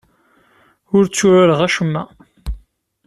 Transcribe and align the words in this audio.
Ur 0.95 1.03
tturareɣ 1.07 1.59
acemma. 1.67 2.03